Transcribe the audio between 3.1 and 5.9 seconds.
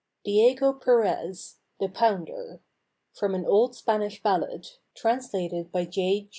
FROM AN OLD SPANISH BALLAD, TRANSLATED BY